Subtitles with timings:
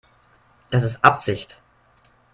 [0.71, 1.61] Das ist Absicht.